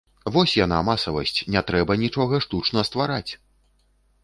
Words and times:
Вось 0.35 0.53
яна, 0.59 0.79
масавасць, 0.87 1.35
не 1.57 1.61
трэба 1.69 1.99
нічога 2.05 2.41
штучна 2.47 2.87
ствараць! 2.91 3.31